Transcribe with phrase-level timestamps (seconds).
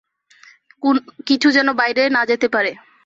[1.27, 2.71] কিছু যেন বাইরে না যেতে পারে।